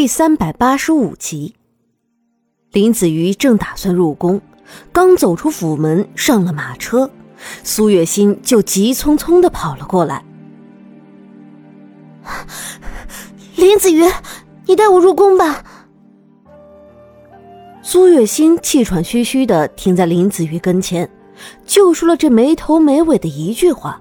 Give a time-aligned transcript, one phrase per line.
[0.00, 1.54] 第三百八十五集，
[2.72, 4.40] 林子瑜正打算入宫，
[4.92, 7.10] 刚走出府门，上了马车，
[7.62, 10.24] 苏月心就急匆匆的跑了过来。
[13.56, 14.10] 林子瑜，
[14.64, 15.62] 你带我入宫吧。
[17.82, 21.10] 苏月心气喘吁吁的停在林子瑜跟前，
[21.66, 24.00] 就说了这没头没尾的一句话：“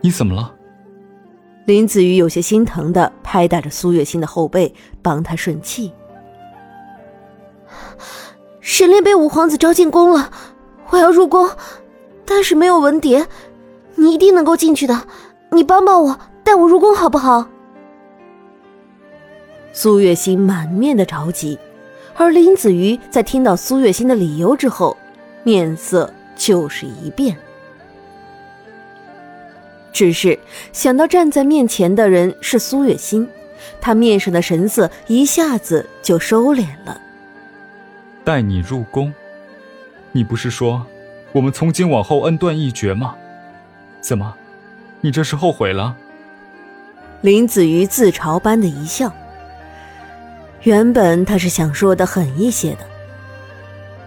[0.00, 0.54] 你怎么了？”
[1.70, 5.92] 林子瑜有些心疼的拍打着苏月心的后背，帮她顺气。
[8.60, 10.32] 沈炼被五皇子招进宫了，
[10.88, 11.48] 我要入宫，
[12.24, 13.24] 但是没有文牒，
[13.94, 15.00] 你一定能够进去的，
[15.52, 17.46] 你帮帮我，带我入宫好不好？
[19.72, 21.56] 苏月心满面的着急，
[22.16, 24.96] 而林子瑜在听到苏月心的理由之后，
[25.44, 27.38] 面色就是一变。
[30.00, 30.38] 只是
[30.72, 33.28] 想到站在面前的人是苏月心，
[33.82, 36.98] 他面上的神色一下子就收敛了。
[38.24, 39.12] 带你入宫，
[40.10, 40.86] 你不是说
[41.32, 43.14] 我们从今往后恩断义绝吗？
[44.00, 44.34] 怎么，
[45.02, 45.94] 你这是后悔了？
[47.20, 49.12] 林子瑜自嘲般的一笑。
[50.62, 52.86] 原本他是想说的狠一些的，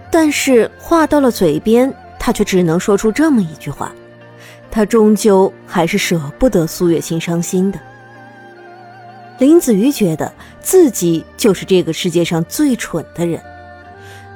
[0.10, 3.94] 但是话到了嘴边，他却只能说出这么一句话。
[4.74, 7.80] 他终究还是舍不得苏月心伤心的。
[9.38, 13.40] 林子瑜觉得自己就是这个世界上最蠢的人，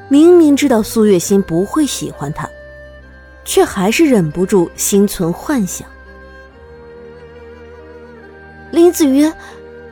[0.09, 2.47] 明明知道苏月心不会喜欢他，
[3.45, 5.87] 却还是忍不住心存幻想。
[8.69, 9.33] 林子瑜，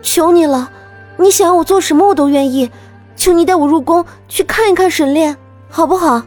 [0.04, 0.72] 求你了，
[1.18, 2.70] 你想要我做什么我都愿意，
[3.16, 5.36] 求你带我入宫去看一看沈炼，
[5.70, 6.22] 好不好？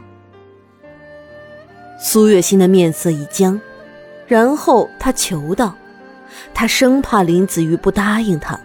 [2.01, 3.57] 苏月心的面色一僵。
[4.29, 5.73] 然后他求道
[6.53, 8.57] ：“他生怕林子瑜不答应他，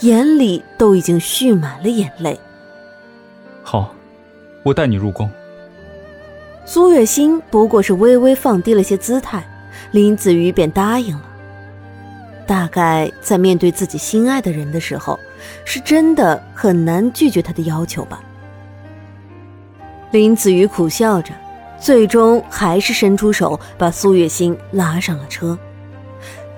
[0.00, 2.38] 眼里都已经蓄满了眼泪。”
[3.62, 3.94] 好，
[4.64, 5.30] 我带你入宫。
[6.64, 9.44] 苏月心不过是微微放低了些姿态，
[9.92, 11.22] 林子瑜便答应了。
[12.44, 15.16] 大概在面对自己心爱的人的时候，
[15.64, 18.20] 是真的很难拒绝他的要求吧。
[20.10, 21.32] 林子瑜苦笑着。
[21.82, 25.58] 最终还是伸出手把苏月心拉上了车，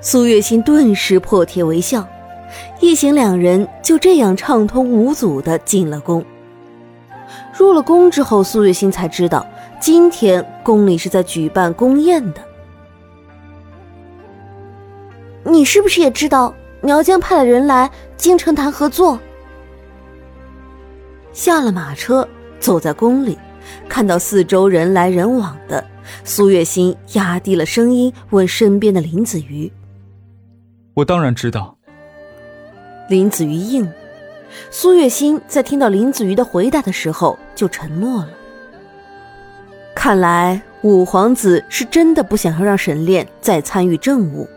[0.02, 2.06] 苏月心顿时破涕为笑，
[2.78, 6.22] 一行两人就这样畅通无阻的进了宫。
[7.56, 9.46] 入了宫之后，苏月心才知道
[9.80, 12.42] 今天宫里是在举办宫宴的。
[15.42, 19.18] 你是不是也知道苗疆派了人来京城谈合作？
[21.32, 22.28] 下了马车，
[22.60, 23.38] 走在宫里。
[23.88, 25.84] 看到四周人来人往的，
[26.24, 29.70] 苏月心压低了声音问身边的林子瑜
[30.94, 31.76] ：“我当然知道。”
[33.08, 33.86] 林子瑜应。
[34.70, 38.30] 苏月心在听到林子瑜的回答的时候就沉默了。
[39.94, 44.48] 看来五皇子是真的不想要让沈炼再参与政务，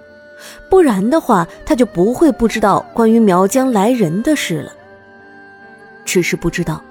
[0.69, 4.72] 不然的话他就不会不知道关于苗疆来人的事了。
[6.06, 6.81] 只是不知道。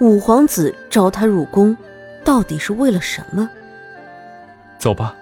[0.00, 1.76] 五皇子招他入宫，
[2.24, 3.48] 到底是为了什么？
[4.78, 5.14] 走吧。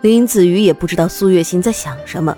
[0.00, 2.36] 林子瑜也不知道苏月心在想什么，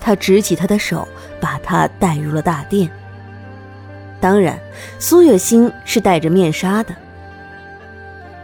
[0.00, 1.06] 他执起他的手，
[1.40, 2.90] 把他带入了大殿。
[4.18, 4.58] 当然，
[4.98, 6.94] 苏月心是戴着面纱的。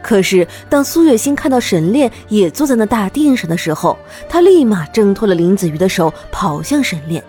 [0.02, 7.24] 可是，当苏月心看到沈炼也坐在那大殿上的时候，他立马挣脱了林子瑜的手，跑向沈炼。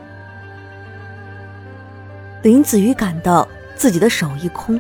[2.42, 3.48] 林子瑜感到。
[3.78, 4.80] 自己的手一空，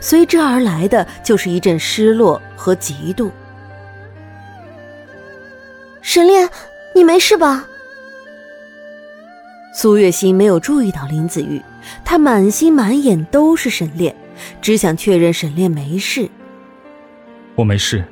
[0.00, 3.30] 随之而来的就是一阵失落和嫉妒。
[6.02, 6.48] 沈炼，
[6.94, 7.66] 你没事吧？
[9.74, 11.60] 苏月心没有注意到林子玉，
[12.04, 14.14] 她满心满眼都是沈炼，
[14.60, 16.28] 只想确认沈炼没事。
[17.54, 18.04] 我没事。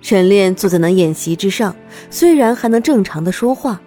[0.00, 1.74] 沈炼坐在那宴席之上，
[2.10, 3.80] 虽然还能正常的说话，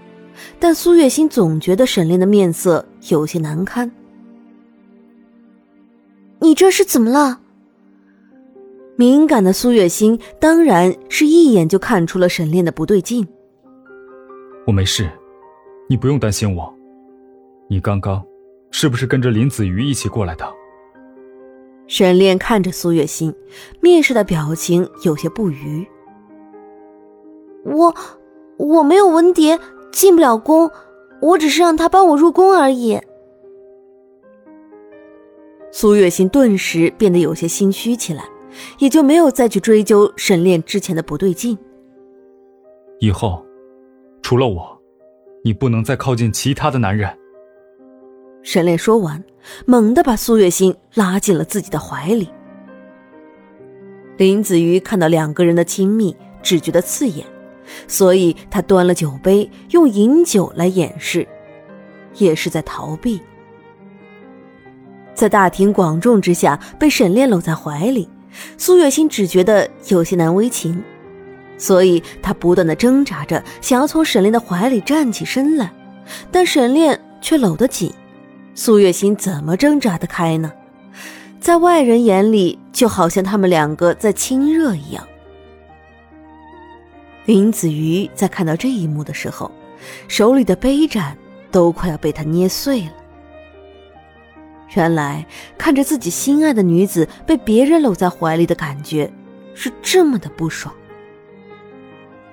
[0.59, 3.91] 但苏月心总觉得沈炼的面色有些难堪。
[6.39, 7.39] 你这是怎么了？
[8.95, 13.27] 敏感的苏月心当然是一眼就看出了沈炼的不对劲。
[14.65, 15.09] 我没事，
[15.87, 16.73] 你不用担心我。
[17.69, 18.23] 你刚刚
[18.71, 20.45] 是不是跟着林子瑜一起过来的？
[21.87, 23.33] 沈炼看着苏月心，
[23.81, 25.87] 面试的表情有些不愉。
[27.63, 27.93] 我
[28.57, 29.59] 我没有文牒，
[29.91, 30.69] 进不了宫，
[31.21, 32.99] 我只是让他帮我入宫而已。
[35.79, 38.23] 苏月心顿时变得有些心虚起来，
[38.79, 41.55] 也就没有再去追究沈炼之前的不对劲。
[42.99, 43.45] 以后，
[44.23, 44.75] 除了我，
[45.43, 47.07] 你不能再靠近其他的男人。
[48.41, 49.23] 沈炼说完，
[49.67, 52.27] 猛地把苏月心拉进了自己的怀里。
[54.17, 57.23] 林子瑜看到两个人的亲密，只觉得刺眼，
[57.87, 61.27] 所以他端了酒杯，用饮酒来掩饰，
[62.15, 63.21] 也是在逃避。
[65.17, 68.07] 在大庭广众之下被沈炼搂在怀里，
[68.55, 70.83] 苏月心只觉得有些难为情，
[71.57, 75.73] 所以她不断的挣扎着，想要从沈炼的怀里站起身来，
[76.31, 77.91] 但沈炼却搂得紧，
[78.53, 80.53] 苏月心怎么挣扎得开呢？
[81.39, 85.03] 在外人眼里，就好像他们两个在亲热一样。
[87.25, 89.51] 林子瑜在看到这一幕的时候，
[90.07, 91.17] 手里的杯盏
[91.49, 92.91] 都快要被他捏碎了。
[94.75, 95.25] 原来
[95.57, 99.11] 看着自己心爱的女子被别人搂在怀里的感觉
[99.53, 100.73] 是这么的不爽。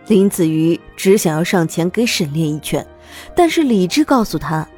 [0.09, 2.87] 林子瑜只想要上前给沈炼一拳，
[3.35, 4.69] 但是理智告诉他，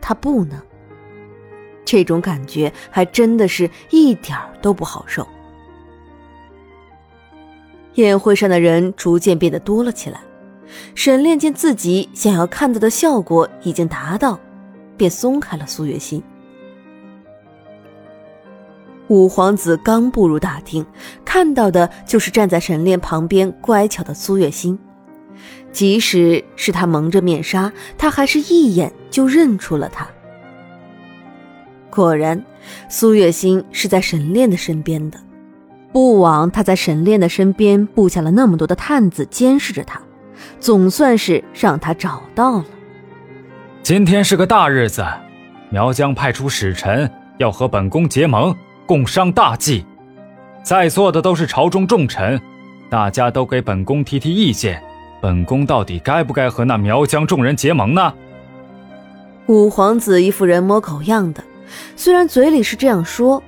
[0.00, 0.60] 他不能。
[1.84, 5.26] 这种感觉还真的是一点都不好受。
[7.94, 10.20] 宴会上的人逐渐变得多了起来，
[10.94, 14.38] 沈炼见自己想要看到的效果已经达到，
[14.96, 16.22] 便松开了苏月心。
[19.08, 20.84] 五皇子刚步入大厅，
[21.24, 24.78] 看到的就是站在沈炼旁边乖巧的苏月心。
[25.72, 30.06] 即使是他蒙着面纱，他还是一眼就认出了他。
[31.90, 32.42] 果然，
[32.88, 35.18] 苏月心是在沈炼的身边的。
[35.90, 40.00] 不枉他在沈炼的身边布下了那么多的探子监视着他，
[40.60, 42.66] 总算是让他找到了。
[43.82, 45.02] 今天是个大日子，
[45.70, 48.54] 苗疆派出使臣要和本宫结盟。
[48.88, 49.84] 共商大计，
[50.62, 52.40] 在座的都是朝中重臣，
[52.88, 54.82] 大家都给本宫提提意见。
[55.20, 58.14] 本宫到底该不该和那苗疆众人结盟呢？
[59.46, 61.44] 五皇子一副人模狗样的，
[61.96, 63.42] 虽然嘴里是这样说，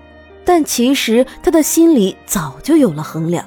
[0.44, 3.42] 但其实他的心里早就有了衡量。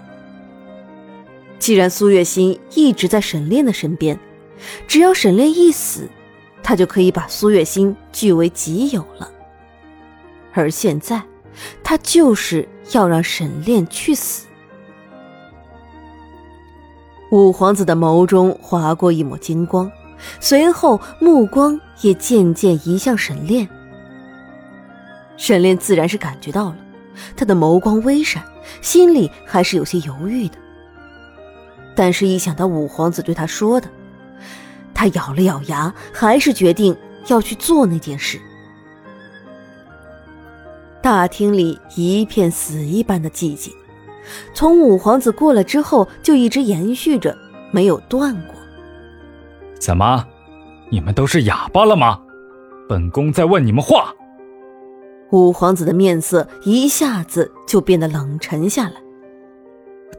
[1.59, 4.17] 既然苏月心一直在沈炼的身边，
[4.87, 6.09] 只要沈炼一死，
[6.63, 9.29] 他就可以把苏月心据为己有了。
[10.53, 11.21] 而现在。
[11.83, 14.45] 他就是要让沈炼去死。
[17.31, 19.91] 五皇子的眸中划过一抹金光，
[20.39, 23.67] 随后目光也渐渐移向沈炼。
[25.35, 26.77] 沈炼自然是感觉到了，
[27.35, 28.43] 他的眸光微闪，
[28.81, 30.55] 心里还是有些犹豫的。
[31.95, 33.87] 但是，一想到五皇子对他说的，
[34.93, 36.95] 他咬了咬牙，还是决定
[37.27, 38.39] 要去做那件事。
[41.03, 43.73] 大厅里一片死一般的寂静，
[44.53, 47.37] 从五皇子过来之后就一直延续着，
[47.71, 48.55] 没有断过。
[49.77, 50.25] 怎么，
[50.89, 52.21] 你们都是哑巴了吗？
[52.87, 54.13] 本宫在问你们话。
[55.31, 58.93] 五皇子的面色一下子就变得冷沉下来。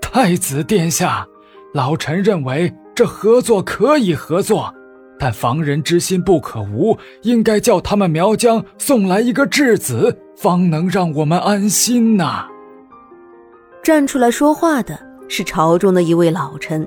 [0.02, 1.26] 太子殿下，
[1.72, 4.70] 老臣认为这合作可以合作，
[5.18, 10.20] 但防人之心不可无，应该叫他们苗疆送来一个质子。
[10.36, 12.46] 方能让我们安心呐！
[13.82, 14.98] 站出来说话的
[15.28, 16.86] 是朝中的一位老臣。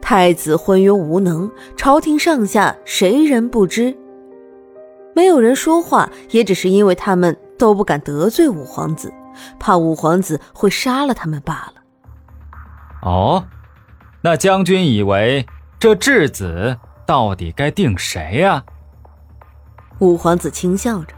[0.00, 3.96] 太子昏庸无能，朝廷上下谁人不知？
[5.14, 9.12] 没有人说话，也只是因为他们都不敢得罪五皇子，
[9.58, 11.82] 怕五皇子会杀了他们罢了。
[13.02, 13.44] 哦，
[14.22, 15.44] 那将军以为
[15.80, 18.64] 这质子到底该定谁呀？
[19.98, 21.15] 五皇子轻笑着。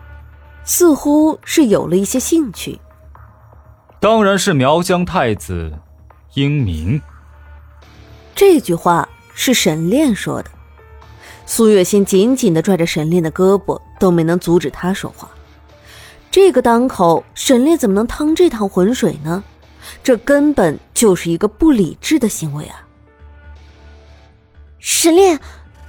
[0.68, 2.78] 似乎是有了一些兴趣。
[3.98, 5.72] 当然是苗疆太子
[6.34, 7.00] 英明。
[8.34, 10.50] 这句话是沈炼说的。
[11.46, 15.30] 苏月心紧紧的拽着沈炼的胳膊，都没能阻止他说话。
[16.30, 19.42] 这个当口，沈炼怎么能趟这趟浑水呢？
[20.04, 22.84] 这根本就是一个不理智的行为啊！
[24.78, 25.40] 沈炼，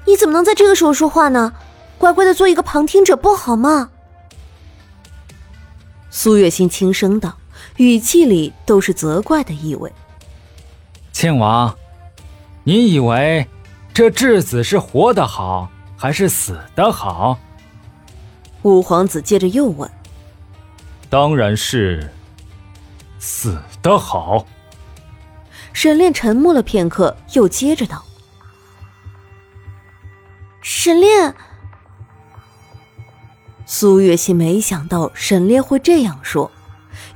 [0.05, 1.51] 你怎么能在这个时候说话呢？
[1.97, 3.89] 乖乖的做一个旁听者不好吗？
[6.21, 7.37] 苏月心轻声道，
[7.77, 9.89] 语气里都是责怪的意味。
[11.13, 11.73] 庆王，
[12.65, 13.47] 你以为
[13.93, 17.39] 这质子是活的好，还是死的好？
[18.63, 19.89] 五皇子接着又问。
[21.09, 22.11] 当然是
[23.17, 24.45] 死的好。
[25.71, 28.03] 沈炼沉默了片刻，又接着道
[30.61, 31.33] ：“沈炼。”
[33.71, 36.49] 苏月心没想到沈炼会这样说，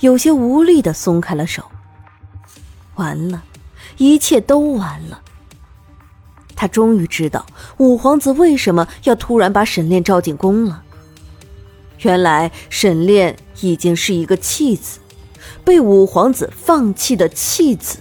[0.02, 1.64] 有些无力的松开了手。
[2.94, 3.44] 完了，
[3.98, 5.20] 一切都完了。
[6.56, 10.84] 他终于知道五皇子为什么要突然把沈炼召进宫了。
[12.02, 15.00] 原来沈炼已经是一个弃子，
[15.66, 17.98] 被五皇子放弃的弃子。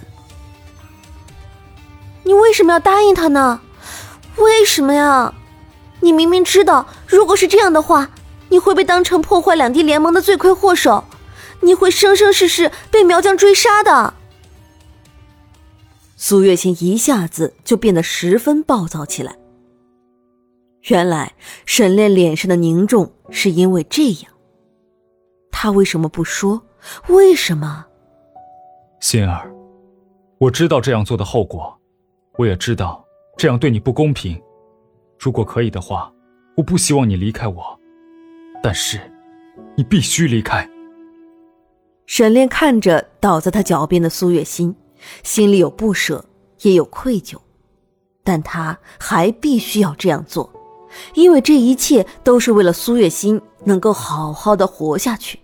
[2.21, 3.61] 你为什么要答应他呢？
[4.35, 5.33] 为什么呀？
[6.01, 8.11] 你明明知道，如果是这样的话，
[8.53, 11.05] 你会被当成破坏两地联盟的罪魁祸首，
[11.61, 14.13] 你会生生世世被苗疆追杀的。
[16.15, 19.35] 苏月心一下子就变得十分暴躁起来。
[20.83, 21.33] 原来
[21.65, 24.31] 沈炼脸上的凝重是因为这样，
[25.51, 26.61] 他为什么不说？
[27.07, 27.87] 为什么？
[28.99, 29.51] 心儿，
[30.37, 31.75] 我知道这样做的后果。
[32.37, 33.03] 我也知道
[33.35, 34.39] 这样对你不公平，
[35.17, 36.13] 如果可以的话，
[36.55, 37.79] 我不希望你离开我，
[38.63, 38.97] 但是
[39.75, 40.67] 你必须离开。
[42.05, 44.73] 沈炼看着倒在他脚边的苏月心，
[45.21, 46.23] 心里有不舍，
[46.61, 47.37] 也有愧疚，
[48.23, 50.49] 但他还必须要这样做，
[51.13, 55.39] 因为这一切都是为了苏月心能够好好的活下去。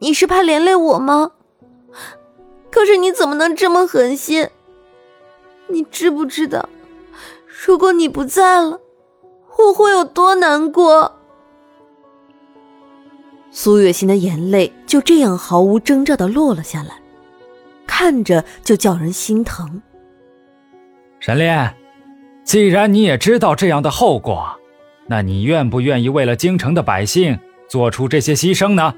[0.00, 1.32] 你是怕连累我吗？
[2.70, 4.50] 可是你怎么能这么狠心？
[5.68, 6.68] 你知不知道，
[7.64, 8.80] 如果你不在了，
[9.58, 11.12] 我会有多难过？
[13.50, 16.98] 苏月心的眼泪就这样毫无征兆的落了下来，
[17.86, 19.80] 看着就叫人心疼。
[21.20, 21.74] 沈炼，
[22.42, 24.58] 既然你也知道这样的后果，
[25.06, 28.94] 那你愿不愿意为了京城的百姓做出这些牺牲呢？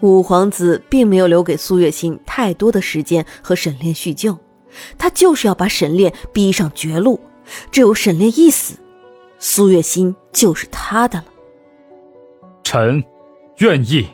[0.00, 4.38] 五皇子并没有留给苏月心太多的时间和沈炼叙旧，
[4.98, 7.20] 他就是要把沈炼逼上绝路。
[7.70, 8.74] 只有沈炼一死，
[9.38, 11.26] 苏月心就是他的了。
[12.62, 13.02] 臣
[13.58, 14.06] 愿意。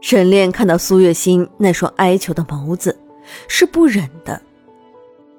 [0.00, 2.96] 沈炼看到苏月心那双哀求的眸子，
[3.48, 4.40] 是不忍的，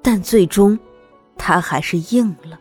[0.02, 0.78] 但最终，
[1.36, 2.58] 他还是应了。